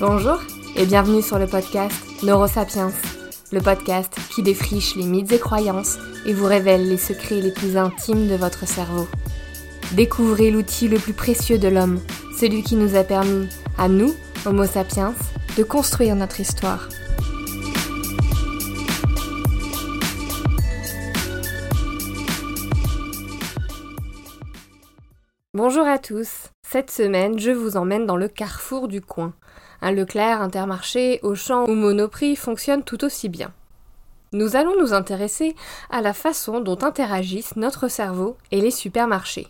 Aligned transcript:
Bonjour 0.00 0.40
et 0.76 0.86
bienvenue 0.86 1.20
sur 1.20 1.38
le 1.38 1.46
podcast 1.46 1.94
Neurosapiens, 2.22 2.90
le 3.52 3.60
podcast 3.60 4.10
qui 4.30 4.42
défriche 4.42 4.96
les 4.96 5.04
mythes 5.04 5.30
et 5.32 5.38
croyances 5.38 5.98
et 6.24 6.32
vous 6.32 6.46
révèle 6.46 6.88
les 6.88 6.96
secrets 6.96 7.42
les 7.42 7.52
plus 7.52 7.76
intimes 7.76 8.26
de 8.26 8.34
votre 8.34 8.66
cerveau. 8.66 9.06
Découvrez 9.92 10.50
l'outil 10.50 10.88
le 10.88 10.98
plus 10.98 11.12
précieux 11.12 11.58
de 11.58 11.68
l'homme, 11.68 12.00
celui 12.34 12.62
qui 12.62 12.76
nous 12.76 12.96
a 12.96 13.04
permis, 13.04 13.50
à 13.76 13.88
nous, 13.88 14.14
Homo 14.46 14.64
sapiens, 14.64 15.14
de 15.58 15.64
construire 15.64 16.16
notre 16.16 16.40
histoire. 16.40 16.88
Bonjour 25.52 25.86
à 25.86 25.98
tous. 25.98 26.48
Cette 26.66 26.90
semaine, 26.90 27.38
je 27.38 27.50
vous 27.50 27.76
emmène 27.76 28.06
dans 28.06 28.16
le 28.16 28.28
carrefour 28.28 28.88
du 28.88 29.02
coin. 29.02 29.34
Un 29.82 29.92
Leclerc, 29.92 30.42
Intermarché, 30.42 31.20
Auchan 31.22 31.64
ou 31.64 31.74
Monoprix 31.74 32.36
fonctionnent 32.36 32.84
tout 32.84 33.04
aussi 33.04 33.28
bien. 33.28 33.52
Nous 34.32 34.54
allons 34.54 34.78
nous 34.78 34.92
intéresser 34.92 35.56
à 35.90 36.02
la 36.02 36.12
façon 36.12 36.60
dont 36.60 36.78
interagissent 36.82 37.56
notre 37.56 37.88
cerveau 37.88 38.36
et 38.52 38.60
les 38.60 38.70
supermarchés. 38.70 39.48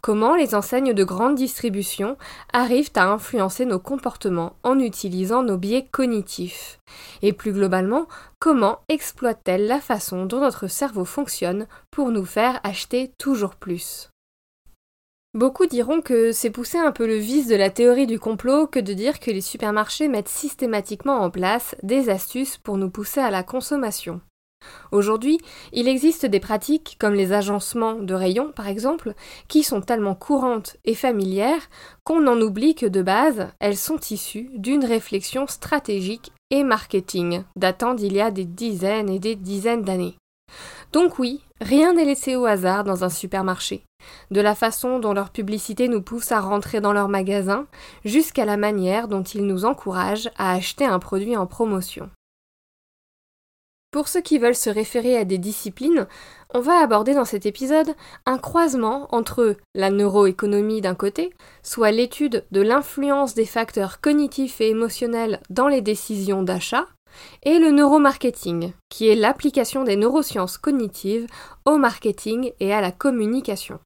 Comment 0.00 0.36
les 0.36 0.54
enseignes 0.54 0.92
de 0.92 1.02
grande 1.02 1.34
distribution 1.34 2.16
arrivent 2.52 2.92
à 2.94 3.10
influencer 3.10 3.64
nos 3.64 3.80
comportements 3.80 4.54
en 4.62 4.78
utilisant 4.78 5.42
nos 5.42 5.56
biais 5.56 5.88
cognitifs? 5.90 6.78
Et 7.22 7.32
plus 7.32 7.52
globalement, 7.52 8.06
comment 8.38 8.78
exploitent-elles 8.88 9.66
la 9.66 9.80
façon 9.80 10.26
dont 10.26 10.38
notre 10.38 10.68
cerveau 10.68 11.04
fonctionne 11.04 11.66
pour 11.90 12.12
nous 12.12 12.24
faire 12.24 12.60
acheter 12.62 13.10
toujours 13.18 13.56
plus? 13.56 14.10
Beaucoup 15.36 15.66
diront 15.66 16.00
que 16.00 16.32
c'est 16.32 16.48
pousser 16.48 16.78
un 16.78 16.92
peu 16.92 17.06
le 17.06 17.18
vice 17.18 17.46
de 17.46 17.56
la 17.56 17.68
théorie 17.68 18.06
du 18.06 18.18
complot 18.18 18.66
que 18.66 18.78
de 18.78 18.94
dire 18.94 19.20
que 19.20 19.30
les 19.30 19.42
supermarchés 19.42 20.08
mettent 20.08 20.30
systématiquement 20.30 21.18
en 21.18 21.28
place 21.28 21.76
des 21.82 22.08
astuces 22.08 22.56
pour 22.56 22.78
nous 22.78 22.88
pousser 22.88 23.20
à 23.20 23.30
la 23.30 23.42
consommation. 23.42 24.22
Aujourd'hui, 24.92 25.38
il 25.74 25.88
existe 25.88 26.24
des 26.24 26.40
pratiques, 26.40 26.96
comme 26.98 27.12
les 27.12 27.34
agencements 27.34 27.96
de 27.96 28.14
rayons 28.14 28.50
par 28.50 28.66
exemple, 28.66 29.12
qui 29.46 29.62
sont 29.62 29.82
tellement 29.82 30.14
courantes 30.14 30.78
et 30.86 30.94
familières 30.94 31.68
qu'on 32.02 32.26
en 32.28 32.40
oublie 32.40 32.74
que 32.74 32.86
de 32.86 33.02
base, 33.02 33.48
elles 33.60 33.76
sont 33.76 34.00
issues 34.10 34.48
d'une 34.54 34.86
réflexion 34.86 35.46
stratégique 35.48 36.32
et 36.48 36.64
marketing 36.64 37.42
datant 37.56 37.92
d'il 37.92 38.14
y 38.14 38.22
a 38.22 38.30
des 38.30 38.46
dizaines 38.46 39.10
et 39.10 39.18
des 39.18 39.36
dizaines 39.36 39.82
d'années. 39.82 40.16
Donc 40.94 41.18
oui, 41.18 41.42
rien 41.60 41.92
n'est 41.92 42.06
laissé 42.06 42.36
au 42.36 42.46
hasard 42.46 42.84
dans 42.84 43.04
un 43.04 43.10
supermarché. 43.10 43.85
De 44.30 44.40
la 44.40 44.54
façon 44.54 44.98
dont 44.98 45.12
leur 45.12 45.30
publicité 45.30 45.88
nous 45.88 46.02
pousse 46.02 46.32
à 46.32 46.40
rentrer 46.40 46.80
dans 46.80 46.92
leur 46.92 47.08
magasin, 47.08 47.66
jusqu'à 48.04 48.44
la 48.44 48.56
manière 48.56 49.08
dont 49.08 49.22
ils 49.22 49.46
nous 49.46 49.64
encouragent 49.64 50.30
à 50.36 50.52
acheter 50.52 50.84
un 50.84 50.98
produit 50.98 51.36
en 51.36 51.46
promotion. 51.46 52.10
Pour 53.96 54.08
ceux 54.08 54.20
qui 54.20 54.38
veulent 54.38 54.54
se 54.54 54.68
référer 54.68 55.16
à 55.16 55.24
des 55.24 55.38
disciplines, 55.38 56.06
on 56.52 56.60
va 56.60 56.80
aborder 56.80 57.14
dans 57.14 57.24
cet 57.24 57.46
épisode 57.46 57.94
un 58.26 58.36
croisement 58.36 59.08
entre 59.10 59.56
la 59.74 59.90
neuroéconomie 59.90 60.82
d'un 60.82 60.94
côté, 60.94 61.32
soit 61.62 61.92
l'étude 61.92 62.44
de 62.50 62.60
l'influence 62.60 63.32
des 63.32 63.46
facteurs 63.46 64.02
cognitifs 64.02 64.60
et 64.60 64.68
émotionnels 64.68 65.40
dans 65.48 65.68
les 65.68 65.80
décisions 65.80 66.42
d'achat, 66.42 66.86
et 67.42 67.58
le 67.58 67.70
neuromarketing, 67.70 68.72
qui 68.90 69.08
est 69.08 69.14
l'application 69.14 69.84
des 69.84 69.96
neurosciences 69.96 70.58
cognitives 70.58 71.26
au 71.64 71.78
marketing 71.78 72.52
et 72.60 72.74
à 72.74 72.82
la 72.82 72.92
communication. 72.92 73.80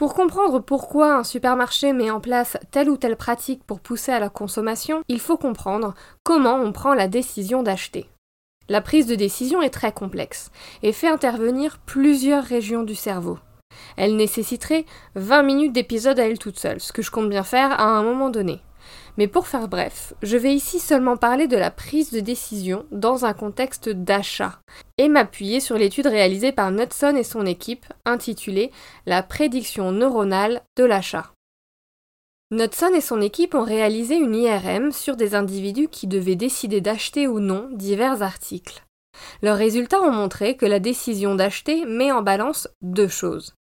Pour 0.00 0.14
comprendre 0.14 0.60
pourquoi 0.60 1.14
un 1.14 1.24
supermarché 1.24 1.92
met 1.92 2.10
en 2.10 2.20
place 2.20 2.56
telle 2.70 2.88
ou 2.88 2.96
telle 2.96 3.16
pratique 3.16 3.62
pour 3.64 3.80
pousser 3.80 4.10
à 4.10 4.18
la 4.18 4.30
consommation, 4.30 5.02
il 5.08 5.20
faut 5.20 5.36
comprendre 5.36 5.92
comment 6.24 6.54
on 6.54 6.72
prend 6.72 6.94
la 6.94 7.06
décision 7.06 7.62
d'acheter. 7.62 8.08
La 8.70 8.80
prise 8.80 9.06
de 9.06 9.14
décision 9.14 9.60
est 9.60 9.68
très 9.68 9.92
complexe 9.92 10.50
et 10.82 10.92
fait 10.92 11.08
intervenir 11.08 11.76
plusieurs 11.84 12.44
régions 12.44 12.82
du 12.82 12.94
cerveau. 12.94 13.38
Elle 13.98 14.16
nécessiterait 14.16 14.86
20 15.16 15.42
minutes 15.42 15.74
d'épisode 15.74 16.18
à 16.18 16.26
elle 16.26 16.38
toute 16.38 16.58
seule, 16.58 16.80
ce 16.80 16.94
que 16.94 17.02
je 17.02 17.10
compte 17.10 17.28
bien 17.28 17.44
faire 17.44 17.78
à 17.78 17.84
un 17.84 18.02
moment 18.02 18.30
donné. 18.30 18.62
Mais 19.16 19.26
pour 19.26 19.46
faire 19.46 19.68
bref, 19.68 20.14
je 20.22 20.36
vais 20.36 20.54
ici 20.54 20.78
seulement 20.78 21.16
parler 21.16 21.46
de 21.46 21.56
la 21.56 21.70
prise 21.70 22.10
de 22.10 22.20
décision 22.20 22.86
dans 22.90 23.24
un 23.24 23.32
contexte 23.32 23.88
d'achat 23.88 24.60
et 24.98 25.08
m'appuyer 25.08 25.60
sur 25.60 25.76
l'étude 25.76 26.06
réalisée 26.06 26.52
par 26.52 26.70
Knudson 26.70 27.16
et 27.16 27.24
son 27.24 27.46
équipe 27.46 27.86
intitulée 28.04 28.70
La 29.06 29.22
prédiction 29.22 29.92
neuronale 29.92 30.62
de 30.76 30.84
l'achat. 30.84 31.32
Knudson 32.52 32.90
et 32.94 33.00
son 33.00 33.20
équipe 33.20 33.54
ont 33.54 33.62
réalisé 33.62 34.16
une 34.16 34.34
IRM 34.34 34.90
sur 34.90 35.16
des 35.16 35.36
individus 35.36 35.88
qui 35.88 36.08
devaient 36.08 36.34
décider 36.34 36.80
d'acheter 36.80 37.28
ou 37.28 37.38
non 37.38 37.68
divers 37.72 38.22
articles. 38.22 38.82
Leurs 39.42 39.56
résultats 39.56 40.00
ont 40.00 40.10
montré 40.10 40.56
que 40.56 40.66
la 40.66 40.80
décision 40.80 41.34
d'acheter 41.34 41.84
met 41.84 42.10
en 42.10 42.22
balance 42.22 42.68
deux 42.82 43.08
choses. 43.08 43.54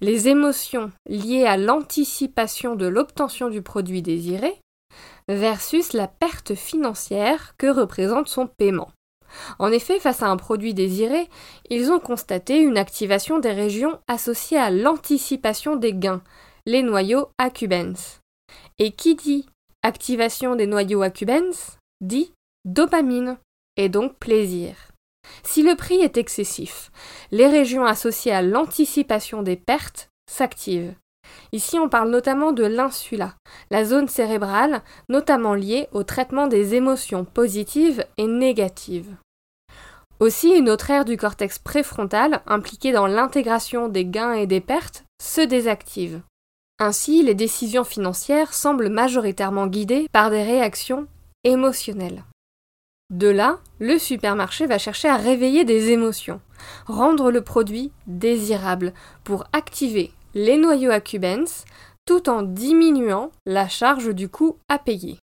Les 0.00 0.28
émotions 0.28 0.92
liées 1.08 1.46
à 1.46 1.56
l'anticipation 1.56 2.76
de 2.76 2.86
l'obtention 2.86 3.48
du 3.48 3.62
produit 3.62 4.02
désiré 4.02 4.60
versus 5.28 5.92
la 5.92 6.08
perte 6.08 6.54
financière 6.54 7.54
que 7.58 7.66
représente 7.66 8.28
son 8.28 8.46
paiement. 8.46 8.90
En 9.58 9.70
effet, 9.70 10.00
face 10.00 10.22
à 10.22 10.28
un 10.28 10.36
produit 10.36 10.74
désiré, 10.74 11.28
ils 11.68 11.90
ont 11.92 12.00
constaté 12.00 12.58
une 12.58 12.78
activation 12.78 13.38
des 13.38 13.52
régions 13.52 14.00
associées 14.08 14.58
à 14.58 14.70
l'anticipation 14.70 15.76
des 15.76 15.92
gains, 15.92 16.22
les 16.66 16.82
noyaux 16.82 17.28
accumbens. 17.38 18.20
Et 18.78 18.92
qui 18.92 19.14
dit 19.14 19.46
activation 19.82 20.56
des 20.56 20.66
noyaux 20.66 21.02
accumbens 21.02 21.76
dit 22.00 22.32
dopamine, 22.64 23.38
et 23.76 23.88
donc 23.88 24.16
plaisir. 24.18 24.74
Si 25.42 25.62
le 25.62 25.76
prix 25.76 26.00
est 26.00 26.16
excessif, 26.16 26.90
les 27.30 27.46
régions 27.46 27.84
associées 27.84 28.32
à 28.32 28.42
l'anticipation 28.42 29.42
des 29.42 29.56
pertes 29.56 30.10
s'activent. 30.30 30.94
Ici, 31.52 31.78
on 31.78 31.88
parle 31.88 32.10
notamment 32.10 32.52
de 32.52 32.64
l'insula, 32.64 33.34
la 33.70 33.84
zone 33.84 34.08
cérébrale, 34.08 34.82
notamment 35.08 35.54
liée 35.54 35.88
au 35.92 36.02
traitement 36.02 36.46
des 36.46 36.74
émotions 36.74 37.24
positives 37.24 38.04
et 38.16 38.26
négatives. 38.26 39.14
Aussi, 40.20 40.50
une 40.50 40.68
autre 40.68 40.90
aire 40.90 41.04
du 41.04 41.16
cortex 41.16 41.58
préfrontal, 41.58 42.42
impliquée 42.46 42.92
dans 42.92 43.06
l'intégration 43.06 43.88
des 43.88 44.04
gains 44.04 44.32
et 44.32 44.46
des 44.46 44.60
pertes, 44.60 45.04
se 45.22 45.40
désactive. 45.40 46.20
Ainsi, 46.80 47.22
les 47.22 47.34
décisions 47.34 47.84
financières 47.84 48.52
semblent 48.52 48.88
majoritairement 48.88 49.66
guidées 49.66 50.08
par 50.12 50.30
des 50.30 50.42
réactions 50.42 51.06
émotionnelles. 51.44 52.24
De 53.10 53.28
là, 53.28 53.58
le 53.78 53.98
supermarché 53.98 54.66
va 54.66 54.78
chercher 54.78 55.08
à 55.08 55.16
réveiller 55.16 55.64
des 55.64 55.90
émotions, 55.90 56.40
rendre 56.86 57.30
le 57.30 57.40
produit 57.40 57.90
désirable 58.06 58.92
pour 59.24 59.44
activer 59.52 60.12
les 60.34 60.56
noyaux 60.56 60.90
accumbens 60.90 61.64
tout 62.06 62.28
en 62.28 62.42
diminuant 62.42 63.30
la 63.44 63.68
charge 63.68 64.14
du 64.14 64.28
coût 64.28 64.56
à 64.68 64.78
payer. 64.78 65.18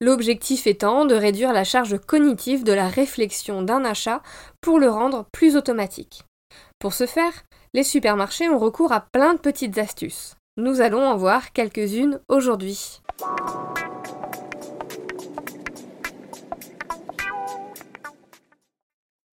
L'objectif 0.00 0.66
étant 0.66 1.04
de 1.04 1.14
réduire 1.14 1.52
la 1.52 1.64
charge 1.64 1.98
cognitive 1.98 2.64
de 2.64 2.72
la 2.72 2.88
réflexion 2.88 3.62
d'un 3.62 3.84
achat 3.84 4.22
pour 4.60 4.78
le 4.78 4.90
rendre 4.90 5.26
plus 5.32 5.56
automatique. 5.56 6.24
Pour 6.78 6.92
ce 6.92 7.06
faire, 7.06 7.32
les 7.74 7.82
supermarchés 7.82 8.48
ont 8.48 8.58
recours 8.58 8.92
à 8.92 9.00
plein 9.00 9.34
de 9.34 9.40
petites 9.40 9.78
astuces. 9.78 10.36
Nous 10.56 10.80
allons 10.80 11.06
en 11.06 11.16
voir 11.16 11.52
quelques-unes 11.52 12.20
aujourd'hui. 12.28 13.00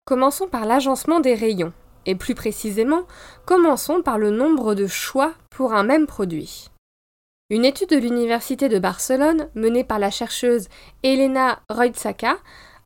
Commençons 0.05 0.49
par 0.49 0.67
l'agencement 0.67 1.21
des 1.21 1.35
rayons. 1.35 1.73
Et 2.07 2.15
plus 2.15 2.35
précisément, 2.35 3.03
commençons 3.47 4.03
par 4.03 4.19
le 4.19 4.31
nombre 4.31 4.75
de 4.75 4.87
choix 4.87 5.35
pour 5.51 5.73
un 5.73 5.85
même 5.85 6.07
produit. 6.07 6.69
Une 7.51 7.65
étude 7.65 7.91
de 7.91 7.99
l'Université 7.99 8.69
de 8.69 8.79
Barcelone, 8.79 9.49
menée 9.55 9.85
par 9.85 9.99
la 9.99 10.11
chercheuse 10.11 10.69
Elena 11.03 11.61
Reutzaka, 11.69 12.39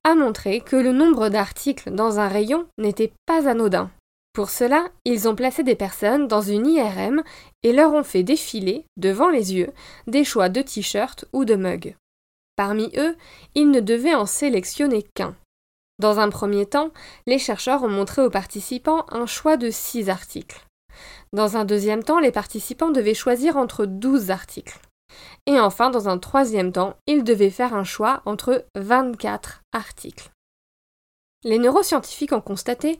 a 0.04 0.14
montré 0.14 0.60
que 0.60 0.76
le 0.76 0.92
nombre 0.92 1.28
d'articles 1.28 1.90
dans 1.90 2.18
un 2.18 2.28
rayon 2.28 2.66
n'était 2.78 3.12
pas 3.26 3.48
anodin. 3.48 3.90
Pour 4.32 4.50
cela, 4.50 4.88
ils 5.04 5.28
ont 5.28 5.34
placé 5.34 5.62
des 5.62 5.76
personnes 5.76 6.28
dans 6.28 6.42
une 6.42 6.66
IRM 6.66 7.22
et 7.62 7.72
leur 7.72 7.94
ont 7.94 8.02
fait 8.02 8.22
défiler, 8.22 8.84
devant 8.96 9.30
les 9.30 9.54
yeux, 9.54 9.70
des 10.06 10.24
choix 10.24 10.48
de 10.48 10.60
t-shirts 10.60 11.24
ou 11.32 11.44
de 11.44 11.54
mugs. 11.54 11.96
Parmi 12.54 12.90
eux, 12.96 13.16
ils 13.54 13.70
ne 13.70 13.80
devaient 13.80 14.14
en 14.14 14.26
sélectionner 14.26 15.04
qu'un. 15.14 15.34
Dans 15.98 16.18
un 16.18 16.28
premier 16.28 16.66
temps, 16.66 16.90
les 17.26 17.38
chercheurs 17.38 17.82
ont 17.82 17.88
montré 17.88 18.22
aux 18.22 18.30
participants 18.30 19.06
un 19.10 19.26
choix 19.26 19.56
de 19.56 19.70
6 19.70 20.10
articles. 20.10 20.66
Dans 21.32 21.56
un 21.56 21.64
deuxième 21.64 22.04
temps, 22.04 22.18
les 22.18 22.32
participants 22.32 22.90
devaient 22.90 23.14
choisir 23.14 23.56
entre 23.56 23.86
12 23.86 24.30
articles. 24.30 24.78
Et 25.46 25.58
enfin, 25.58 25.90
dans 25.90 26.08
un 26.08 26.18
troisième 26.18 26.72
temps, 26.72 26.96
ils 27.06 27.24
devaient 27.24 27.50
faire 27.50 27.74
un 27.74 27.84
choix 27.84 28.22
entre 28.26 28.66
24 28.74 29.62
articles. 29.72 30.30
Les 31.44 31.58
neuroscientifiques 31.58 32.32
ont 32.32 32.40
constaté 32.40 32.98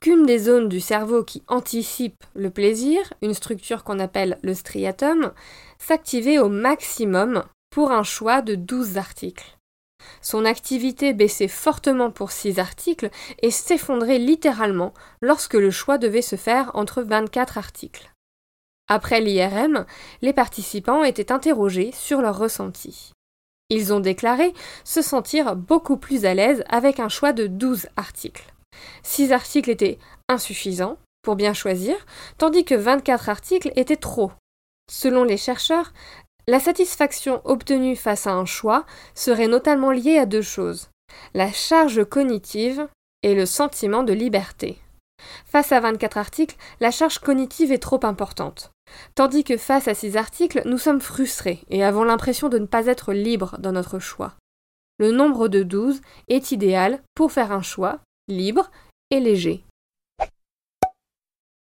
qu'une 0.00 0.26
des 0.26 0.38
zones 0.38 0.68
du 0.68 0.80
cerveau 0.80 1.24
qui 1.24 1.42
anticipe 1.48 2.22
le 2.34 2.50
plaisir, 2.50 3.00
une 3.22 3.34
structure 3.34 3.82
qu'on 3.82 3.98
appelle 3.98 4.38
le 4.42 4.54
striatum, 4.54 5.32
s'activait 5.78 6.38
au 6.38 6.48
maximum 6.48 7.44
pour 7.70 7.90
un 7.90 8.02
choix 8.02 8.42
de 8.42 8.54
12 8.54 8.98
articles. 8.98 9.55
Son 10.22 10.44
activité 10.44 11.12
baissait 11.12 11.48
fortement 11.48 12.10
pour 12.10 12.30
6 12.32 12.58
articles 12.58 13.10
et 13.42 13.50
s'effondrait 13.50 14.18
littéralement 14.18 14.92
lorsque 15.20 15.54
le 15.54 15.70
choix 15.70 15.98
devait 15.98 16.22
se 16.22 16.36
faire 16.36 16.70
entre 16.74 17.02
24 17.02 17.58
articles. 17.58 18.12
Après 18.88 19.20
l'IRM, 19.20 19.84
les 20.22 20.32
participants 20.32 21.02
étaient 21.02 21.32
interrogés 21.32 21.90
sur 21.92 22.20
leurs 22.20 22.38
ressentis. 22.38 23.12
Ils 23.68 23.92
ont 23.92 24.00
déclaré 24.00 24.54
se 24.84 25.02
sentir 25.02 25.56
beaucoup 25.56 25.96
plus 25.96 26.24
à 26.24 26.34
l'aise 26.34 26.62
avec 26.68 27.00
un 27.00 27.08
choix 27.08 27.32
de 27.32 27.48
12 27.48 27.88
articles. 27.96 28.54
6 29.02 29.32
articles 29.32 29.70
étaient 29.70 29.98
insuffisants 30.28 30.98
pour 31.22 31.34
bien 31.34 31.52
choisir, 31.52 31.96
tandis 32.38 32.64
que 32.64 32.76
24 32.76 33.28
articles 33.28 33.72
étaient 33.74 33.96
trop. 33.96 34.30
Selon 34.88 35.24
les 35.24 35.36
chercheurs, 35.36 35.92
la 36.48 36.60
satisfaction 36.60 37.40
obtenue 37.44 37.96
face 37.96 38.26
à 38.26 38.32
un 38.32 38.44
choix 38.44 38.86
serait 39.14 39.48
notamment 39.48 39.90
liée 39.90 40.18
à 40.18 40.26
deux 40.26 40.42
choses 40.42 40.88
la 41.34 41.52
charge 41.52 42.04
cognitive 42.04 42.88
et 43.22 43.34
le 43.34 43.46
sentiment 43.46 44.02
de 44.02 44.12
liberté. 44.12 44.78
Face 45.46 45.72
à 45.72 45.80
24 45.80 46.18
articles, 46.18 46.56
la 46.80 46.90
charge 46.90 47.18
cognitive 47.18 47.72
est 47.72 47.82
trop 47.82 48.00
importante. 48.04 48.70
Tandis 49.14 49.44
que 49.44 49.56
face 49.56 49.88
à 49.88 49.94
ces 49.94 50.16
articles, 50.16 50.62
nous 50.64 50.78
sommes 50.78 51.00
frustrés 51.00 51.60
et 51.70 51.82
avons 51.82 52.04
l'impression 52.04 52.48
de 52.48 52.58
ne 52.58 52.66
pas 52.66 52.86
être 52.86 53.12
libres 53.12 53.56
dans 53.58 53.72
notre 53.72 53.98
choix. 53.98 54.34
Le 54.98 55.10
nombre 55.10 55.48
de 55.48 55.62
12 55.62 56.00
est 56.28 56.52
idéal 56.52 57.02
pour 57.14 57.32
faire 57.32 57.52
un 57.52 57.62
choix 57.62 57.98
libre 58.28 58.70
et 59.10 59.20
léger. 59.20 59.65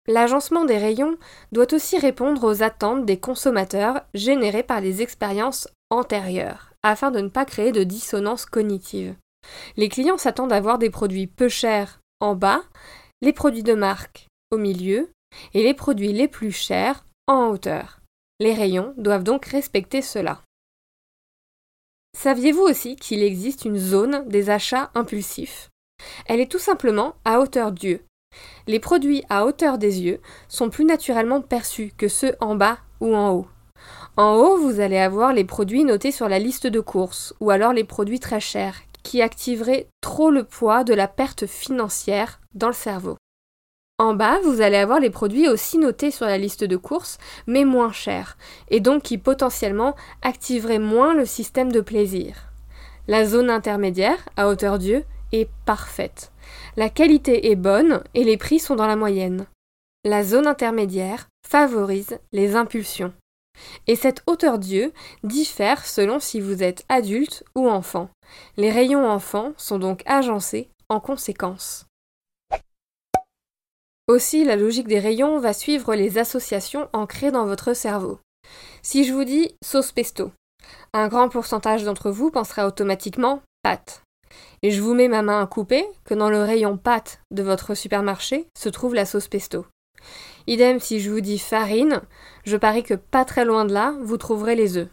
L'agencement 0.07 0.67
des 0.67 0.77
rayons 0.77 1.17
doit 1.53 1.73
aussi 1.73 1.99
répondre 1.99 2.45
aux 2.45 2.63
attentes 2.63 3.07
des 3.07 3.19
consommateurs 3.19 4.03
générées 4.13 4.63
par 4.63 4.81
les 4.81 5.01
expériences 5.01 5.69
antérieures, 5.91 6.75
afin 6.83 7.11
de 7.11 7.21
ne 7.21 7.29
pas 7.29 7.47
créer 7.47 7.73
de 7.73 7.85
dissonance 7.85 8.45
cognitive. 8.45 9.17
Les 9.77 9.89
clients 9.89 10.19
s'attendent 10.19 10.53
à 10.53 10.61
voir 10.61 10.79
des 10.79 10.91
produits 10.91 11.27
peu 11.27 11.49
chers 11.49 12.01
en 12.21 12.35
bas, 12.35 12.63
les 13.23 13.33
produits 13.33 13.63
de 13.63 13.75
marque 13.75 14.27
au 14.51 14.59
milieu 14.59 15.11
et 15.55 15.63
les 15.63 15.75
produits 15.75 16.13
les 16.13 16.29
plus 16.29 16.53
chers 16.53 17.05
en 17.27 17.49
hauteur. 17.49 18.01
Les 18.41 18.53
rayons 18.53 18.93
doivent 18.99 19.25
donc 19.25 19.47
respecter 19.47 20.03
cela. 20.03 20.43
Saviez-vous 22.17 22.63
aussi 22.63 22.97
qu'il 22.97 23.23
existe 23.23 23.65
une 23.65 23.79
zone 23.79 24.29
des 24.29 24.51
achats 24.51 24.91
impulsifs? 24.95 25.71
Elle 26.27 26.41
est 26.41 26.51
tout 26.51 26.59
simplement 26.59 27.17
à 27.25 27.41
hauteur 27.41 27.73
d'yeux, 27.73 28.05
les 28.67 28.81
produits 28.81 29.23
à 29.29 29.45
hauteur 29.47 29.79
des 29.79 30.03
yeux 30.03 30.21
sont 30.49 30.71
plus 30.71 30.85
naturellement 30.85 31.41
perçus 31.41 31.93
que 31.97 32.09
ceux 32.09 32.35
en 32.41 32.55
bas 32.55 32.79
ou 33.01 33.15
en 33.15 33.31
haut. 33.31 33.47
En 34.17 34.35
haut, 34.37 34.57
vous 34.57 34.81
allez 34.81 34.99
avoir 34.99 35.33
les 35.33 35.45
produits 35.45 35.85
notés 35.85 36.13
sur 36.13 36.29
la 36.29 36.39
liste 36.39 36.67
de 36.67 36.81
courses, 36.81 37.35
ou 37.41 37.51
alors 37.51 37.73
les 37.73 37.85
produits 37.85 38.21
très 38.21 38.41
chers, 38.41 38.77
qui 39.03 39.23
activeraient 39.23 39.89
trop 40.01 40.31
le 40.31 40.45
poids 40.45 40.85
de 40.85 40.95
la 40.95 41.09
perte 41.09 41.47
financière 41.47 42.41
dans 42.55 42.69
le 42.69 42.75
cerveau. 42.75 43.17
En 43.99 44.15
bas, 44.15 44.41
vous 44.43 44.61
allez 44.61 44.77
avoir 44.77 44.99
les 44.99 45.11
produits 45.11 45.49
aussi 45.49 45.79
notés 45.79 46.11
sur 46.11 46.27
la 46.27 46.39
liste 46.39 46.65
de 46.65 46.77
courses, 46.77 47.19
mais 47.47 47.65
moins 47.65 47.93
chers, 47.93 48.37
et 48.69 48.81
donc 48.81 49.03
qui 49.03 49.19
potentiellement 49.19 49.95
activeraient 50.23 50.81
moins 50.81 51.15
le 51.15 51.27
système 51.27 51.71
de 51.71 51.81
plaisir. 51.81 52.35
La 53.07 53.25
zone 53.25 53.51
intermédiaire, 53.51 54.19
à 54.37 54.49
hauteur 54.49 54.79
d'yeux, 54.79 55.05
parfaite. 55.65 56.33
La 56.77 56.89
qualité 56.89 57.51
est 57.51 57.57
bonne 57.57 58.03
et 58.15 58.25
les 58.25 58.37
prix 58.37 58.59
sont 58.59 58.77
dans 58.77 58.87
la 58.87 58.97
moyenne. 58.97 59.47
La 60.05 60.23
zone 60.23 60.47
intermédiaire 60.47 61.29
favorise 61.47 62.19
les 62.33 62.57
impulsions. 62.57 63.13
Et 63.87 63.97
cette 63.97 64.23
hauteur 64.27 64.59
d'yeux 64.59 64.93
diffère 65.23 65.87
selon 65.87 66.21
si 66.21 66.41
vous 66.41 66.63
êtes 66.63 66.85
adulte 66.89 67.45
ou 67.55 67.69
enfant. 67.69 68.11
Les 68.57 68.71
rayons 68.71 69.09
enfants 69.09 69.53
sont 69.57 69.79
donc 69.79 70.03
agencés 70.07 70.69
en 70.89 71.01
conséquence. 71.01 71.87
Aussi, 74.07 74.45
la 74.45 74.57
logique 74.57 74.89
des 74.89 74.99
rayons 74.99 75.39
va 75.39 75.55
suivre 75.55 75.95
les 75.95 76.19
associations 76.19 76.89
ancrées 76.93 77.31
dans 77.31 77.47
votre 77.47 77.73
cerveau. 77.73 78.19
Si 78.83 79.05
je 79.05 79.15
vous 79.15 79.25
dis 79.25 79.57
sauce 79.65 79.93
pesto, 79.93 80.31
un 80.93 81.09
grand 81.09 81.31
pourcentage 81.31 81.85
d'entre 81.85 82.11
vous 82.11 82.31
pensera 82.31 82.67
automatiquement 82.67 83.41
pâte 83.63 84.03
et 84.63 84.71
je 84.71 84.81
vous 84.81 84.95
mets 84.95 85.09
ma 85.09 85.23
main 85.23 85.43
à 85.43 85.47
couper 85.47 85.85
que 86.05 86.15
dans 86.15 86.31
le 86.31 86.43
rayon 86.43 86.77
pâte 86.77 87.21
de 87.31 87.43
votre 87.43 87.75
supermarché 87.75 88.47
se 88.57 88.69
trouve 88.69 88.95
la 88.95 89.07
sauce 89.07 89.29
pesto. 89.29 89.67
Idem 90.47 90.81
si 90.81 91.01
je 91.01 91.11
vous 91.11 91.21
dis 91.21 91.39
farine, 91.39 92.03
je 92.45 92.57
parie 92.57 92.83
que 92.83 92.95
pas 92.95 93.25
très 93.25 93.45
loin 93.45 93.65
de 93.65 93.73
là, 93.73 93.95
vous 94.03 94.17
trouverez 94.17 94.55
les 94.55 94.77
œufs. 94.77 94.89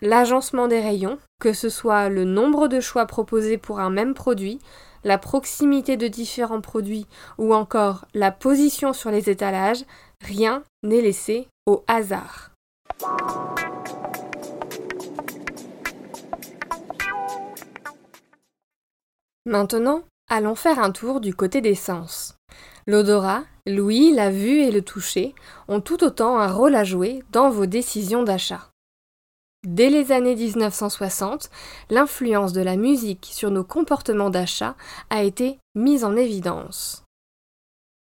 L'agencement 0.00 0.66
des 0.66 0.80
rayons, 0.80 1.18
que 1.40 1.52
ce 1.52 1.68
soit 1.68 2.08
le 2.08 2.24
nombre 2.24 2.68
de 2.68 2.80
choix 2.80 3.06
proposés 3.06 3.58
pour 3.58 3.78
un 3.78 3.90
même 3.90 4.14
produit, 4.14 4.58
la 5.04 5.18
proximité 5.18 5.96
de 5.96 6.08
différents 6.08 6.60
produits 6.60 7.06
ou 7.38 7.54
encore 7.54 8.06
la 8.14 8.32
position 8.32 8.92
sur 8.92 9.10
les 9.10 9.30
étalages, 9.30 9.84
rien 10.20 10.64
n'est 10.82 11.00
laissé 11.00 11.46
au 11.66 11.84
hasard. 11.86 12.50
Maintenant, 19.46 20.02
allons 20.28 20.54
faire 20.54 20.78
un 20.78 20.90
tour 20.90 21.20
du 21.20 21.34
côté 21.34 21.60
des 21.60 21.74
sens. 21.74 22.36
L'odorat, 22.86 23.44
l'ouïe, 23.66 24.12
la 24.12 24.30
vue 24.30 24.60
et 24.60 24.70
le 24.70 24.82
toucher 24.82 25.34
ont 25.68 25.80
tout 25.80 26.02
autant 26.02 26.38
un 26.38 26.50
rôle 26.50 26.74
à 26.74 26.84
jouer 26.84 27.22
dans 27.30 27.50
vos 27.50 27.66
décisions 27.66 28.22
d'achat. 28.22 28.70
Dès 29.66 29.88
les 29.88 30.12
années 30.12 30.36
1960, 30.36 31.50
l'influence 31.88 32.52
de 32.52 32.60
la 32.60 32.76
musique 32.76 33.28
sur 33.32 33.50
nos 33.50 33.64
comportements 33.64 34.30
d'achat 34.30 34.76
a 35.08 35.22
été 35.22 35.58
mise 35.74 36.04
en 36.04 36.16
évidence. 36.16 37.04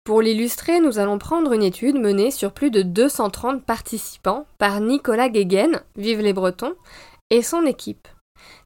Pour 0.04 0.22
l'illustrer, 0.22 0.80
nous 0.82 1.00
allons 1.00 1.18
prendre 1.18 1.54
une 1.54 1.64
étude 1.64 2.00
menée 2.00 2.30
sur 2.30 2.52
plus 2.52 2.72
de 2.72 2.82
230 2.82 3.64
participants 3.64 4.46
par 4.58 4.80
Nicolas 4.80 5.30
Guéguen, 5.30 5.82
Vive 5.96 6.22
les 6.22 6.34
Bretons, 6.34 6.76
et 7.30 7.42
son 7.42 7.66
équipe. 7.66 8.08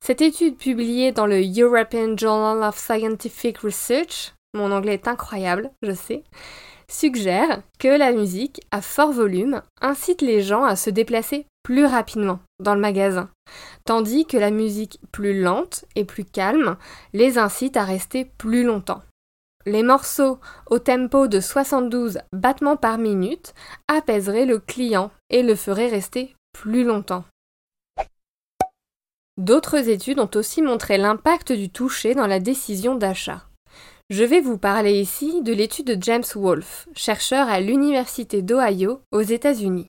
Cette 0.02 0.22
étude 0.22 0.58
publiée 0.58 1.12
dans 1.12 1.28
le 1.28 1.42
European 1.42 2.18
Journal 2.18 2.64
of 2.68 2.78
Scientific 2.78 3.60
Research, 3.60 4.34
mon 4.56 4.72
anglais 4.72 4.96
est 4.96 5.08
incroyable, 5.08 5.70
je 5.84 5.92
sais, 5.92 6.24
suggère 6.90 7.62
que 7.78 7.88
la 7.88 8.12
musique 8.12 8.62
à 8.72 8.82
fort 8.82 9.12
volume 9.12 9.62
incite 9.82 10.22
les 10.22 10.42
gens 10.42 10.64
à 10.64 10.76
se 10.76 10.90
déplacer 10.90 11.46
plus 11.64 11.86
rapidement 11.86 12.40
dans 12.60 12.74
le 12.74 12.82
magasin, 12.82 13.30
tandis 13.86 14.26
que 14.26 14.38
la 14.38 14.50
musique 14.50 15.00
plus 15.12 15.40
lente 15.40 15.86
et 15.96 16.06
plus 16.06 16.26
calme 16.26 16.78
les 17.14 17.38
incite 17.38 17.78
à 17.78 17.84
rester 17.84 18.26
plus 18.38 18.64
longtemps. 18.64 19.04
Les 19.66 19.84
morceaux 19.84 20.40
au 20.72 20.80
tempo 20.80 21.28
de 21.28 21.40
72 21.40 22.20
battements 22.34 22.78
par 22.78 22.98
minute 22.98 23.54
apaiseraient 23.88 24.46
le 24.46 24.58
client 24.58 25.12
et 25.30 25.44
le 25.44 25.54
feraient 25.54 25.90
rester 25.90 26.34
plus 26.54 26.84
longtemps. 26.84 27.26
D'autres 29.40 29.88
études 29.88 30.20
ont 30.20 30.30
aussi 30.36 30.62
montré 30.62 30.98
l'impact 30.98 31.54
du 31.54 31.70
toucher 31.70 32.14
dans 32.14 32.28
la 32.28 32.42
décision 32.42 32.96
d'achat. 32.96 33.46
Je 34.10 34.26
vais 34.26 34.42
vous 34.42 34.58
parler 34.58 35.00
ici 35.00 35.42
de 35.42 35.54
l'étude 35.54 35.88
de 35.88 35.98
James 36.04 36.26
Wolfe, 36.36 36.90
chercheur 36.94 37.48
à 37.48 37.62
l'Université 37.62 38.42
d'Ohio 38.42 39.00
aux 39.14 39.22
États-Unis. 39.22 39.88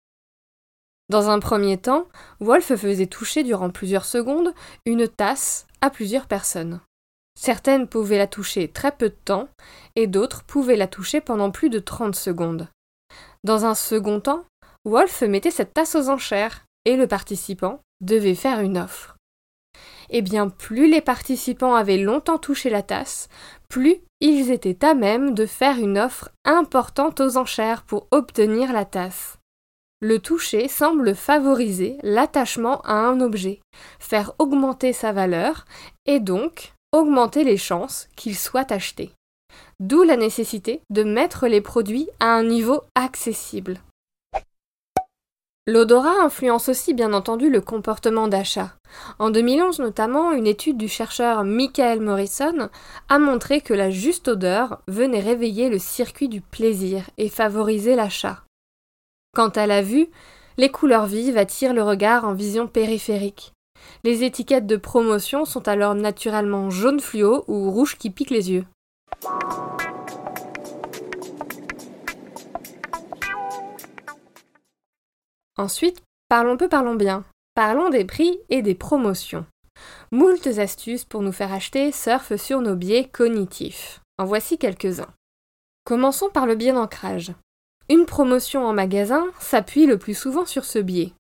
Dans 1.09 1.31
un 1.31 1.41
premier 1.41 1.79
temps, 1.79 2.07
Wolfe 2.39 2.77
faisait 2.77 3.09
toucher 3.09 3.43
durant 3.43 3.71
plusieurs 3.71 4.05
secondes 4.05 4.55
une 4.87 5.09
tasse 5.09 5.67
à 5.81 5.91
plusieurs 5.91 6.29
personnes. 6.29 6.81
Certaines 7.37 7.89
pouvaient 7.89 8.19
la 8.19 8.29
toucher 8.29 8.69
très 8.69 8.93
peu 8.93 9.09
de 9.09 9.19
temps 9.25 9.49
et 9.97 10.07
d'autres 10.07 10.45
pouvaient 10.45 10.77
la 10.77 10.87
toucher 10.87 11.21
pendant 11.21 11.51
plus 11.51 11.71
de 11.71 11.81
30 11.81 12.15
secondes. 12.15 12.69
Dans 13.43 13.65
un 13.65 13.75
second 13.75 14.21
temps, 14.21 14.45
Wolfe 14.85 15.23
mettait 15.23 15.51
cette 15.51 15.75
tasse 15.75 15.97
aux 15.97 16.09
enchères 16.09 16.67
et 16.85 16.95
le 16.95 17.09
participant 17.09 17.81
devait 18.01 18.37
faire 18.37 18.61
une 18.61 18.79
offre 18.79 19.17
eh 20.11 20.23
bien 20.23 20.49
plus 20.49 20.91
les 20.91 21.01
participants 21.01 21.75
avaient 21.75 21.99
longtemps 21.99 22.39
touché 22.39 22.69
la 22.69 22.83
tasse, 22.83 23.29
plus 23.69 23.97
ils 24.21 24.51
étaient 24.51 24.85
à 24.85 24.95
même 24.95 25.35
de 25.35 25.47
faire 25.47 25.79
une 25.79 25.99
offre 25.99 26.31
importante 26.45 27.21
aux 27.21 27.37
enchères 27.37 27.83
pour 27.83 28.07
obtenir 28.11 28.73
la 28.73 28.85
tasse. 28.85 29.39
Le 30.03 30.19
toucher 30.19 30.69
semble 30.69 31.15
favoriser 31.15 31.99
l'attachement 32.03 32.81
à 32.83 32.95
un 32.95 33.21
objet, 33.21 33.61
faire 33.99 34.33
augmenter 34.39 34.93
sa 34.93 35.13
valeur 35.13 35.65
et 36.07 36.21
donc 36.21 36.73
augmenter 36.93 37.45
les 37.45 37.59
chances 37.59 38.09
qu'il 38.17 38.37
soit 38.37 38.73
acheté. 38.73 39.13
D'où 39.79 40.03
la 40.03 40.17
nécessité 40.17 40.81
de 40.91 41.03
mettre 41.03 41.49
les 41.49 41.61
produits 41.61 42.09
à 42.19 42.27
un 42.27 42.45
niveau 42.45 42.83
accessible. 42.95 43.79
L'odorat 45.71 46.25
influence 46.25 46.69
aussi 46.69 46.95
bien 46.95 47.13
entendu 47.13 47.49
le 47.49 47.61
comportement 47.61 48.27
d'achat. 48.27 48.73
En 49.21 49.31
2011 49.31 49.79
notamment, 49.79 50.33
une 50.33 50.49
étude 50.49 50.77
du 50.77 50.89
chercheur 50.89 51.45
Michael 51.45 52.01
Morrison 52.01 52.71
a 53.09 53.19
montré 53.21 53.61
que 53.61 53.73
la 53.73 53.89
juste 53.89 54.27
odeur 54.27 54.81
venait 54.89 55.21
réveiller 55.21 55.69
le 55.69 55.79
circuit 55.79 56.29
du 56.29 56.41
plaisir 56.41 57.09
et 57.19 57.29
favoriser 57.29 57.95
l'achat. 57.95 58.43
Quant 59.33 59.51
à 59.51 59.69
la 59.69 59.81
vue, 59.81 60.09
Les 60.59 60.71
couleurs 60.71 61.07
vives 61.07 61.39
attirent 61.39 61.73
le 61.73 61.85
regard 61.85 62.25
en 62.25 62.35
vision 62.35 62.67
périphérique. 62.67 63.53
Les 64.03 64.25
étiquettes 64.25 64.67
de 64.67 64.77
promotion 64.77 65.45
sont 65.45 65.69
alors 65.69 65.95
naturellement 65.95 66.69
jaune 66.69 66.99
fluo 66.99 67.45
ou 67.47 67.71
rouge 67.71 67.97
qui 67.97 68.11
pique 68.11 68.31
les 68.31 68.51
yeux. 68.51 68.65
Ensuite, 75.61 76.03
parlons 76.31 76.57
peu, 76.57 76.71
parlons 76.71 76.95
bien. 76.95 77.23
Parlons 77.55 77.91
des 77.91 78.07
prix 78.07 78.41
et 78.49 78.63
des 78.63 78.75
promotions. 78.75 79.45
Moultes 80.11 80.47
astuces 80.59 81.05
pour 81.05 81.21
nous 81.21 81.33
faire 81.33 81.53
acheter 81.53 81.93
surfent 81.93 82.37
sur 82.37 82.63
nos 82.63 82.77
biais 82.77 83.11
cognitifs. 83.13 84.01
En 84.17 84.25
voici 84.25 84.57
quelques-uns. 84.57 85.13
Commençons 85.85 86.31
par 86.31 86.47
le 86.47 86.55
biais 86.55 86.73
d'ancrage. 86.73 87.33
Une 87.91 88.07
promotion 88.07 88.65
en 88.65 88.73
magasin 88.73 89.27
s'appuie 89.39 89.85
le 89.85 89.99
plus 89.99 90.15
souvent 90.15 90.47
sur 90.47 90.65
ce 90.65 90.79
biais. 90.79 91.13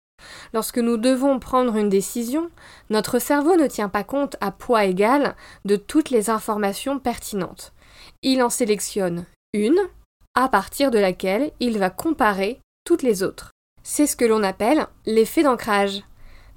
Lorsque 0.54 0.78
nous 0.78 0.96
devons 0.96 1.38
prendre 1.40 1.76
une 1.76 1.90
décision, 1.90 2.50
notre 2.90 3.20
cerveau 3.20 3.58
ne 3.58 3.68
tient 3.68 3.90
pas 3.90 4.06
compte 4.06 4.38
à 4.40 4.52
poids 4.52 4.86
égal 4.86 5.36
de 5.66 5.76
toutes 5.76 6.12
les 6.12 6.30
informations 6.30 6.98
pertinentes. 6.98 7.74
Il 8.22 8.42
en 8.42 8.50
sélectionne 8.50 9.26
une, 9.52 9.82
à 10.34 10.48
partir 10.48 10.92
de 10.92 11.00
laquelle 11.00 11.52
il 11.60 11.78
va 11.78 11.90
comparer 11.90 12.62
toutes 12.86 13.04
les 13.04 13.22
autres. 13.22 13.52
C'est 13.92 14.06
ce 14.06 14.16
que 14.16 14.24
l'on 14.24 14.44
appelle 14.44 14.86
l'effet 15.08 15.42
d'ancrage. 15.42 16.04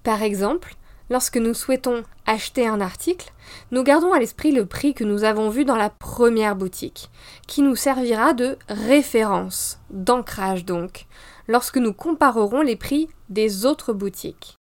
Par 0.03 0.23
exemple, 0.23 0.77
lorsque 1.09 1.39
nous 1.39 1.55
souhaitons 1.55 2.05
acheter 2.27 2.67
un 2.67 2.83
article, 2.83 3.33
nous 3.71 3.83
gardons 3.83 4.13
à 4.13 4.19
l'esprit 4.19 4.53
le 4.53 4.67
prix 4.67 4.93
que 4.93 5.03
nous 5.03 5.25
avons 5.25 5.49
vu 5.49 5.65
dans 5.65 5.79
la 5.79 5.89
première 5.89 6.57
boutique, 6.57 7.09
qui 7.49 7.63
nous 7.63 7.75
servira 7.75 8.35
de 8.35 8.59
référence, 8.69 9.81
d'ancrage 9.89 10.67
donc, 10.67 11.07
lorsque 11.49 11.79
nous 11.79 11.95
comparerons 11.95 12.61
les 12.61 12.77
prix 12.77 13.09
des 13.31 13.65
autres 13.65 13.95
boutiques. 13.95 14.57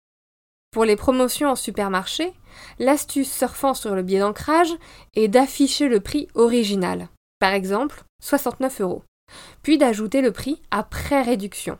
Pour 0.70 0.84
les 0.84 0.94
promotions 0.94 1.48
en 1.48 1.56
supermarché, 1.56 2.32
l'astuce 2.78 3.32
surfant 3.32 3.74
sur 3.74 3.96
le 3.96 4.04
biais 4.04 4.20
d'ancrage 4.20 4.72
est 5.16 5.26
d'afficher 5.26 5.88
le 5.88 5.98
prix 5.98 6.28
original, 6.36 7.08
par 7.40 7.52
exemple 7.52 8.04
69 8.22 8.80
euros, 8.80 9.02
puis 9.64 9.76
d'ajouter 9.76 10.20
le 10.20 10.30
prix 10.30 10.62
après 10.70 11.22
réduction, 11.22 11.76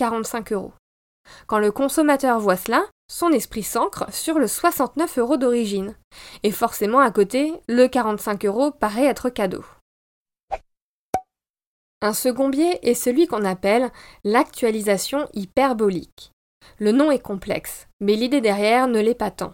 45 0.00 0.52
euros. 0.54 0.72
Quand 1.46 1.58
le 1.58 1.70
consommateur 1.70 2.40
voit 2.40 2.56
cela, 2.56 2.86
son 3.06 3.32
esprit 3.32 3.62
s'ancre 3.62 4.10
sur 4.10 4.38
le 4.38 4.48
69 4.48 5.18
euros 5.18 5.36
d'origine, 5.36 5.94
et 6.42 6.52
forcément 6.52 7.00
à 7.00 7.10
côté, 7.10 7.52
le 7.68 7.86
45 7.86 8.46
euros 8.46 8.70
paraît 8.70 9.04
être 9.04 9.28
cadeau. 9.28 9.62
Un 12.00 12.14
second 12.14 12.48
biais 12.48 12.78
est 12.82 12.94
celui 12.94 13.26
qu'on 13.26 13.44
appelle 13.44 13.92
l'actualisation 14.24 15.28
hyperbolique. 15.34 16.32
Le 16.78 16.92
nom 16.92 17.10
est 17.10 17.18
complexe, 17.18 17.86
mais 18.00 18.16
l'idée 18.16 18.40
derrière 18.40 18.88
ne 18.88 19.00
l'est 19.00 19.14
pas 19.14 19.30
tant. 19.30 19.52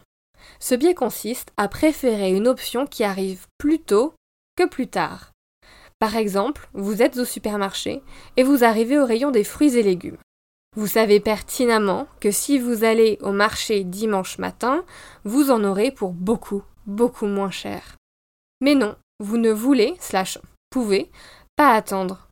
Ce 0.61 0.77
biais 0.77 0.95
consiste 0.95 1.53
à 1.57 1.67
préférer 1.67 2.31
une 2.31 2.47
option 2.47 2.87
qui 2.87 3.03
arrive 3.03 3.49
plus 3.59 3.81
tôt 3.81 4.15
que 4.57 4.65
plus 4.65 4.87
tard. 4.87 5.33
Par 5.99 6.15
exemple, 6.15 6.69
vous 6.73 7.03
êtes 7.03 7.17
au 7.17 7.25
supermarché 7.25 8.01
et 8.37 8.45
vous 8.45 8.63
arrivez 8.63 8.97
au 8.97 9.07
rayon 9.07 9.33
des 9.33 9.43
fruits 9.43 9.77
et 9.77 9.83
légumes. 9.83 10.19
Vous 10.77 10.87
savez 10.87 11.21
pertinemment 11.21 12.07
que 12.21 12.31
si 12.31 12.59
vous 12.59 12.85
allez 12.85 13.19
au 13.23 13.33
marché 13.33 13.83
dimanche 13.83 14.39
matin, 14.39 14.85
vous 15.25 15.51
en 15.51 15.65
aurez 15.65 15.91
pour 15.91 16.13
beaucoup, 16.13 16.63
beaucoup 16.87 17.27
moins 17.27 17.51
cher. 17.51 17.97
Mais 18.61 18.75
non, 18.75 18.95
vous 19.19 19.39
ne 19.39 19.51
voulez, 19.51 19.97
slash 19.99 20.39
pouvez, 20.71 21.11
pas 21.57 21.73
attendre 21.73 22.27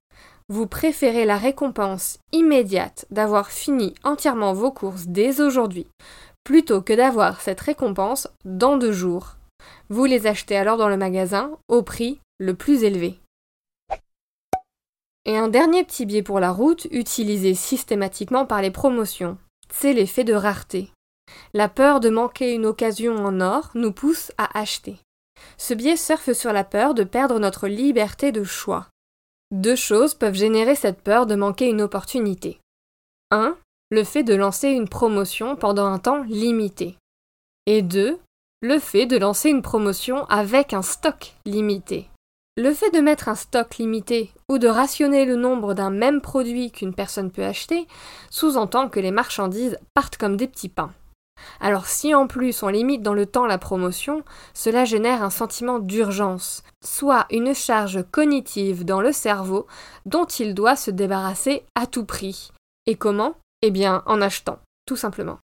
vous 0.50 0.66
préférez 0.66 1.24
la 1.24 1.38
récompense 1.38 2.18
immédiate 2.32 3.06
d'avoir 3.10 3.50
fini 3.50 3.94
entièrement 4.04 4.52
vos 4.52 4.70
courses 4.70 5.06
dès 5.06 5.40
aujourd'hui, 5.40 5.86
plutôt 6.44 6.82
que 6.82 6.92
d'avoir 6.92 7.40
cette 7.40 7.60
récompense 7.60 8.28
dans 8.44 8.76
deux 8.76 8.92
jours. 8.92 9.36
Vous 9.88 10.04
les 10.04 10.26
achetez 10.26 10.56
alors 10.56 10.76
dans 10.76 10.88
le 10.88 10.98
magasin 10.98 11.50
au 11.68 11.82
prix 11.82 12.20
le 12.38 12.54
plus 12.54 12.84
élevé. 12.84 13.18
Et 15.26 15.38
un 15.38 15.49
dernier 15.49 15.85
petit 15.85 16.04
biais 16.04 16.23
pour 16.23 16.38
la 16.38 16.52
route, 16.52 16.87
utilisé 16.90 17.54
systématiquement 17.54 18.45
par 18.45 18.61
les 18.61 18.71
promotions, 18.71 19.38
c'est 19.71 19.95
l'effet 19.95 20.25
de 20.25 20.35
rareté. 20.35 20.90
La 21.54 21.69
peur 21.69 22.00
de 22.00 22.11
manquer 22.11 22.52
une 22.52 22.66
occasion 22.66 23.16
en 23.16 23.40
or 23.40 23.71
nous 23.75 23.93
pousse 23.93 24.33
à 24.37 24.59
acheter. 24.59 24.99
Ce 25.57 25.73
biais 25.73 25.97
surfe 25.97 26.33
sur 26.33 26.52
la 26.52 26.64
peur 26.64 26.95
de 26.95 27.04
perdre 27.04 27.38
notre 27.38 27.69
liberté 27.69 28.33
de 28.33 28.45
choix. 28.45 28.88
Deux 29.50 29.76
choses 29.76 30.14
peuvent 30.14 30.35
générer 30.35 30.75
cette 30.75 31.00
peur 31.00 31.26
de 31.26 31.35
manquer 31.35 31.69
une 31.69 31.83
opportunité. 31.83 32.61
1. 33.31 33.57
Le 33.90 34.04
fait 34.04 34.23
de 34.25 34.35
lancer 34.35 34.69
une 34.69 34.88
promotion 34.88 35.57
pendant 35.57 35.87
un 35.87 35.99
temps 35.99 36.23
limité. 36.25 36.97
Et 37.66 37.83
2. 37.83 38.19
Le 38.61 38.78
fait 38.78 39.07
de 39.07 39.16
lancer 39.16 39.50
une 39.50 39.62
promotion 39.62 40.25
avec 40.26 40.73
un 40.73 40.83
stock 40.83 41.35
limité. 41.45 42.09
Le 42.56 42.73
fait 42.73 42.90
de 42.90 43.00
mettre 43.00 43.28
un 43.28 43.34
stock 43.34 43.78
limité 43.78 44.30
ou 44.49 44.58
de 44.58 44.68
rationner 44.68 45.25
le 45.25 45.34
nombre 45.34 45.75
d'un 45.75 45.90
même 45.90 46.20
produit 46.20 46.70
qu'une 46.70 46.94
personne 46.94 47.32
peut 47.32 47.44
acheter 47.44 47.88
sous-entend 48.30 48.88
que 48.88 49.00
les 49.00 49.11
marchandises 49.11 49.78
partent 49.92 50.16
comme 50.16 50.37
des 50.37 50.46
petits 50.46 50.68
pains. 50.68 50.92
Alors 51.61 51.87
si 51.87 52.14
en 52.14 52.28
plus 52.28 52.62
on 52.62 52.68
limite 52.68 53.02
dans 53.02 53.12
le 53.12 53.26
temps 53.26 53.46
la 53.46 53.58
promotion, 53.58 54.23
cela 54.52 54.84
génère 54.84 55.25
un 55.25 55.30
sentiment 55.30 55.80
d'urgence, 55.80 56.62
soit 56.84 57.26
une 57.30 57.54
charge 57.54 58.04
cognitive 58.12 58.84
dans 58.84 59.00
le 59.00 59.12
cerveau 59.12 59.66
dont 60.06 60.26
il 60.26 60.54
doit 60.54 60.76
se 60.76 60.92
débarrasser 60.92 61.64
à 61.75 61.88
tout 61.88 62.04
prix. 62.04 62.52
Et 62.87 62.94
comment? 62.94 63.34
Eh 63.62 63.73
bien 63.73 64.04
en 64.06 64.20
achetant, 64.20 64.61
tout 64.87 64.96
simplement. 64.96 65.38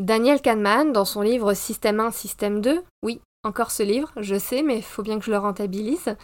Daniel 0.00 0.40
Kahneman, 0.40 0.92
dans 0.92 1.04
son 1.04 1.20
livre 1.20 1.52
Système 1.52 2.00
1, 2.00 2.10
Système 2.10 2.62
2, 2.62 2.82
oui, 3.02 3.20
encore 3.44 3.70
ce 3.70 3.82
livre, 3.82 4.12
je 4.16 4.38
sais, 4.38 4.62
mais 4.62 4.82
faut 4.82 5.02
bien 5.02 5.18
que 5.18 5.24
je 5.24 5.30
le 5.30 5.38
rentabilise, 5.38 6.16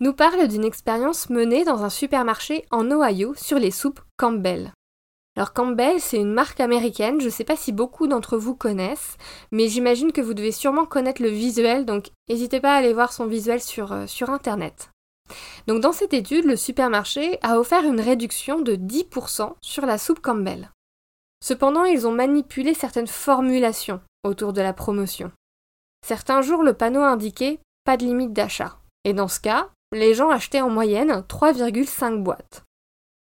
nous 0.00 0.12
parle 0.12 0.48
d'une 0.48 0.64
expérience 0.64 1.30
menée 1.30 1.64
dans 1.64 1.84
un 1.84 1.90
supermarché 1.90 2.64
en 2.70 2.90
Ohio 2.90 3.34
sur 3.34 3.58
les 3.58 3.70
soupes 3.70 4.00
Campbell. 4.16 4.72
Alors 5.36 5.52
Campbell, 5.52 6.00
c'est 6.00 6.18
une 6.18 6.32
marque 6.32 6.60
américaine, 6.60 7.20
je 7.20 7.26
ne 7.26 7.30
sais 7.30 7.44
pas 7.44 7.56
si 7.56 7.72
beaucoup 7.72 8.06
d'entre 8.06 8.36
vous 8.36 8.54
connaissent, 8.54 9.16
mais 9.52 9.68
j'imagine 9.68 10.12
que 10.12 10.20
vous 10.20 10.34
devez 10.34 10.52
sûrement 10.52 10.84
connaître 10.84 11.22
le 11.22 11.28
visuel, 11.28 11.86
donc 11.86 12.10
n'hésitez 12.28 12.60
pas 12.60 12.74
à 12.74 12.78
aller 12.78 12.92
voir 12.92 13.12
son 13.12 13.26
visuel 13.26 13.60
sur, 13.60 13.92
euh, 13.92 14.06
sur 14.06 14.28
Internet. 14.30 14.90
Donc 15.66 15.80
dans 15.80 15.92
cette 15.92 16.12
étude, 16.12 16.44
le 16.44 16.56
supermarché 16.56 17.38
a 17.42 17.58
offert 17.58 17.84
une 17.84 18.00
réduction 18.00 18.60
de 18.60 18.74
10% 18.74 19.54
sur 19.60 19.86
la 19.86 19.98
soupe 19.98 20.20
Campbell. 20.20 20.70
Cependant, 21.42 21.84
ils 21.84 22.06
ont 22.06 22.12
manipulé 22.12 22.74
certaines 22.74 23.06
formulations 23.06 24.00
autour 24.24 24.52
de 24.52 24.60
la 24.60 24.74
promotion. 24.74 25.32
Certains 26.06 26.42
jours, 26.42 26.62
le 26.62 26.74
panneau 26.74 27.02
indiquait 27.02 27.60
pas 27.84 27.96
de 27.96 28.04
limite 28.04 28.32
d'achat. 28.32 28.78
Et 29.04 29.12
dans 29.12 29.28
ce 29.28 29.40
cas, 29.40 29.70
les 29.92 30.14
gens 30.14 30.30
achetaient 30.30 30.60
en 30.60 30.70
moyenne 30.70 31.24
3,5 31.28 32.22
boîtes 32.22 32.64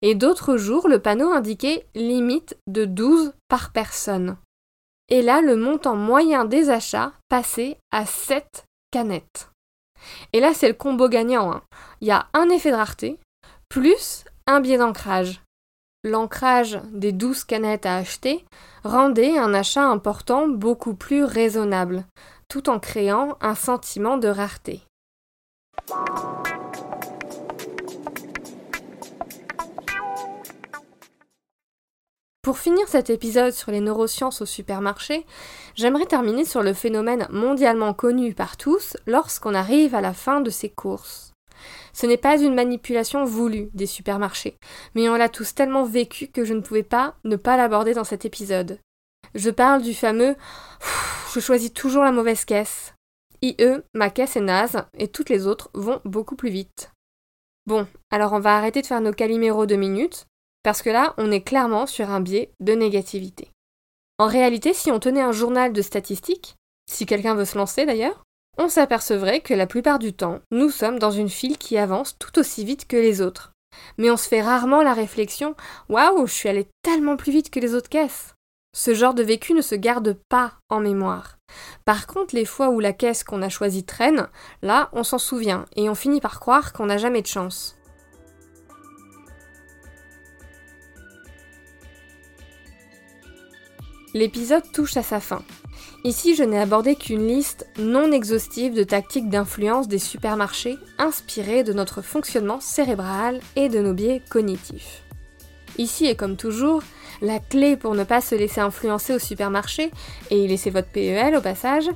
et 0.02 0.16
d'autres 0.16 0.56
jours 0.56 0.88
le 0.88 0.98
panneau 0.98 1.30
indiquait 1.30 1.86
limite 1.94 2.58
de 2.66 2.84
12 2.84 3.32
par 3.48 3.72
personne. 3.72 4.36
Et 5.08 5.22
là, 5.22 5.40
le 5.40 5.56
montant 5.56 5.96
moyen 5.96 6.44
des 6.44 6.70
achats 6.70 7.12
passait 7.28 7.78
à 7.92 8.04
7 8.04 8.64
canettes. 8.90 9.50
Et 10.32 10.40
là, 10.40 10.52
c'est 10.52 10.68
le 10.68 10.74
combo 10.74 11.08
gagnant. 11.08 11.52
Hein. 11.52 11.62
Il 12.00 12.08
y 12.08 12.10
a 12.10 12.26
un 12.34 12.48
effet 12.48 12.72
de 12.72 12.76
rareté, 12.76 13.18
plus 13.68 14.24
un 14.46 14.60
biais 14.60 14.78
d'ancrage. 14.78 15.42
L'ancrage 16.04 16.80
des 16.92 17.12
12 17.12 17.44
canettes 17.44 17.86
à 17.86 17.96
acheter 17.96 18.44
rendait 18.82 19.38
un 19.38 19.54
achat 19.54 19.84
important 19.84 20.48
beaucoup 20.48 20.94
plus 20.94 21.22
raisonnable, 21.22 22.04
tout 22.52 22.68
en 22.68 22.78
créant 22.78 23.38
un 23.40 23.54
sentiment 23.54 24.18
de 24.18 24.28
rareté. 24.28 24.82
Pour 32.42 32.58
finir 32.58 32.86
cet 32.88 33.08
épisode 33.08 33.54
sur 33.54 33.70
les 33.70 33.80
neurosciences 33.80 34.42
au 34.42 34.44
supermarché, 34.44 35.24
j'aimerais 35.76 36.04
terminer 36.04 36.44
sur 36.44 36.62
le 36.62 36.74
phénomène 36.74 37.26
mondialement 37.30 37.94
connu 37.94 38.34
par 38.34 38.58
tous 38.58 38.98
lorsqu'on 39.06 39.54
arrive 39.54 39.94
à 39.94 40.02
la 40.02 40.12
fin 40.12 40.42
de 40.42 40.50
ses 40.50 40.68
courses. 40.68 41.32
Ce 41.94 42.04
n'est 42.04 42.18
pas 42.18 42.36
une 42.38 42.54
manipulation 42.54 43.24
voulue 43.24 43.70
des 43.72 43.86
supermarchés, 43.86 44.58
mais 44.94 45.08
on 45.08 45.16
l'a 45.16 45.30
tous 45.30 45.54
tellement 45.54 45.84
vécu 45.84 46.26
que 46.26 46.44
je 46.44 46.52
ne 46.52 46.60
pouvais 46.60 46.82
pas 46.82 47.14
ne 47.24 47.36
pas 47.36 47.56
l'aborder 47.56 47.94
dans 47.94 48.04
cet 48.04 48.26
épisode. 48.26 48.78
Je 49.34 49.50
parle 49.50 49.82
du 49.82 49.94
fameux 49.94 50.36
je 51.32 51.40
choisis 51.40 51.72
toujours 51.72 52.04
la 52.04 52.12
mauvaise 52.12 52.44
caisse. 52.44 52.94
IE, 53.40 53.78
ma 53.94 54.10
caisse 54.10 54.36
est 54.36 54.40
naze 54.40 54.84
et 54.98 55.08
toutes 55.08 55.30
les 55.30 55.46
autres 55.46 55.70
vont 55.72 56.00
beaucoup 56.04 56.36
plus 56.36 56.50
vite. 56.50 56.92
Bon, 57.66 57.86
alors 58.10 58.34
on 58.34 58.40
va 58.40 58.56
arrêter 58.56 58.82
de 58.82 58.86
faire 58.86 59.00
nos 59.00 59.12
caliméros 59.12 59.66
de 59.66 59.76
minutes 59.76 60.26
parce 60.62 60.82
que 60.82 60.90
là, 60.90 61.14
on 61.16 61.32
est 61.32 61.40
clairement 61.40 61.86
sur 61.86 62.10
un 62.10 62.20
biais 62.20 62.52
de 62.60 62.74
négativité. 62.74 63.50
En 64.18 64.26
réalité, 64.26 64.74
si 64.74 64.92
on 64.92 65.00
tenait 65.00 65.22
un 65.22 65.32
journal 65.32 65.72
de 65.72 65.82
statistiques, 65.82 66.56
si 66.88 67.06
quelqu'un 67.06 67.34
veut 67.34 67.46
se 67.46 67.56
lancer 67.56 67.86
d'ailleurs, 67.86 68.22
on 68.58 68.68
s'apercevrait 68.68 69.40
que 69.40 69.54
la 69.54 69.66
plupart 69.66 69.98
du 69.98 70.12
temps, 70.12 70.40
nous 70.50 70.68
sommes 70.68 70.98
dans 70.98 71.10
une 71.10 71.30
file 71.30 71.56
qui 71.56 71.78
avance 71.78 72.18
tout 72.18 72.38
aussi 72.38 72.64
vite 72.64 72.86
que 72.86 72.96
les 72.96 73.22
autres. 73.22 73.52
Mais 73.96 74.10
on 74.10 74.18
se 74.18 74.28
fait 74.28 74.42
rarement 74.42 74.82
la 74.82 74.92
réflexion 74.92 75.56
Waouh, 75.88 76.26
je 76.26 76.32
suis 76.32 76.48
allé 76.50 76.68
tellement 76.82 77.16
plus 77.16 77.32
vite 77.32 77.48
que 77.48 77.60
les 77.60 77.74
autres 77.74 77.88
caisses. 77.88 78.34
Ce 78.74 78.94
genre 78.94 79.12
de 79.12 79.22
vécu 79.22 79.52
ne 79.52 79.60
se 79.60 79.74
garde 79.74 80.14
pas 80.30 80.54
en 80.70 80.80
mémoire. 80.80 81.36
Par 81.84 82.06
contre, 82.06 82.34
les 82.34 82.46
fois 82.46 82.70
où 82.70 82.80
la 82.80 82.94
caisse 82.94 83.22
qu'on 83.22 83.42
a 83.42 83.50
choisie 83.50 83.84
traîne, 83.84 84.28
là, 84.62 84.88
on 84.94 85.04
s'en 85.04 85.18
souvient 85.18 85.66
et 85.76 85.90
on 85.90 85.94
finit 85.94 86.22
par 86.22 86.40
croire 86.40 86.72
qu'on 86.72 86.86
n'a 86.86 86.96
jamais 86.96 87.20
de 87.20 87.26
chance. 87.26 87.76
L'épisode 94.14 94.64
touche 94.72 94.96
à 94.96 95.02
sa 95.02 95.20
fin. 95.20 95.42
Ici, 96.04 96.34
je 96.34 96.42
n'ai 96.42 96.58
abordé 96.58 96.96
qu'une 96.96 97.26
liste 97.26 97.66
non 97.78 98.10
exhaustive 98.10 98.74
de 98.74 98.84
tactiques 98.84 99.28
d'influence 99.28 99.86
des 99.86 99.98
supermarchés 99.98 100.78
inspirées 100.98 101.62
de 101.62 101.74
notre 101.74 102.00
fonctionnement 102.00 102.60
cérébral 102.60 103.40
et 103.54 103.68
de 103.68 103.80
nos 103.80 103.92
biais 103.92 104.22
cognitifs. 104.30 105.02
Ici, 105.78 106.06
et 106.06 106.16
comme 106.16 106.36
toujours, 106.36 106.82
la 107.22 107.38
clé 107.38 107.76
pour 107.76 107.94
ne 107.94 108.04
pas 108.04 108.20
se 108.20 108.34
laisser 108.34 108.60
influencer 108.60 109.14
au 109.14 109.18
supermarché, 109.18 109.90
et 110.30 110.44
y 110.44 110.48
laisser 110.48 110.70
votre 110.70 110.88
PEL 110.88 111.36
au 111.36 111.40
passage, 111.40 111.88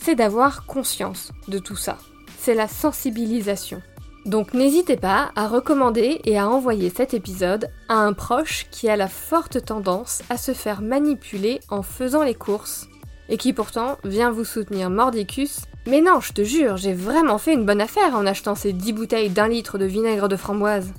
c'est 0.00 0.14
d'avoir 0.14 0.66
conscience 0.66 1.32
de 1.48 1.58
tout 1.58 1.76
ça. 1.76 1.98
C'est 2.38 2.54
la 2.54 2.68
sensibilisation. 2.68 3.82
Donc 4.26 4.54
n'hésitez 4.54 4.96
pas 4.96 5.30
à 5.36 5.48
recommander 5.48 6.20
et 6.24 6.38
à 6.38 6.48
envoyer 6.48 6.90
cet 6.90 7.14
épisode 7.14 7.70
à 7.88 7.94
un 7.94 8.12
proche 8.12 8.66
qui 8.70 8.88
a 8.88 8.96
la 8.96 9.08
forte 9.08 9.64
tendance 9.64 10.22
à 10.30 10.36
se 10.36 10.52
faire 10.52 10.82
manipuler 10.82 11.60
en 11.70 11.82
faisant 11.82 12.24
les 12.24 12.34
courses 12.34 12.88
et 13.28 13.36
qui 13.36 13.52
pourtant 13.52 13.98
vient 14.04 14.30
vous 14.30 14.44
soutenir 14.44 14.90
mordicus. 14.90 15.60
Mais 15.86 16.00
non, 16.00 16.20
je 16.20 16.32
te 16.32 16.42
jure, 16.42 16.76
j'ai 16.76 16.92
vraiment 16.92 17.38
fait 17.38 17.54
une 17.54 17.64
bonne 17.64 17.80
affaire 17.80 18.16
en 18.16 18.26
achetant 18.26 18.56
ces 18.56 18.72
10 18.72 18.92
bouteilles 18.92 19.30
d'un 19.30 19.48
litre 19.48 19.78
de 19.78 19.84
vinaigre 19.84 20.28
de 20.28 20.36
framboise. 20.36 20.92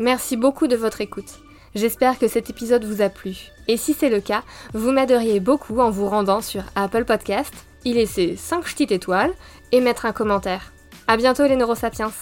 Merci 0.00 0.36
beaucoup 0.36 0.66
de 0.66 0.76
votre 0.76 1.00
écoute. 1.00 1.43
J'espère 1.74 2.18
que 2.18 2.28
cet 2.28 2.50
épisode 2.50 2.84
vous 2.84 3.02
a 3.02 3.08
plu. 3.08 3.50
Et 3.66 3.76
si 3.76 3.94
c'est 3.94 4.10
le 4.10 4.20
cas, 4.20 4.44
vous 4.74 4.92
m'aideriez 4.92 5.40
beaucoup 5.40 5.80
en 5.80 5.90
vous 5.90 6.08
rendant 6.08 6.40
sur 6.40 6.62
Apple 6.76 7.04
Podcast, 7.04 7.52
y 7.84 7.94
laisser 7.94 8.36
5 8.36 8.64
petites 8.64 8.92
étoiles 8.92 9.32
et 9.72 9.80
mettre 9.80 10.06
un 10.06 10.12
commentaire. 10.12 10.72
A 11.08 11.16
bientôt 11.16 11.46
les 11.46 11.56
neurosapiens 11.56 12.12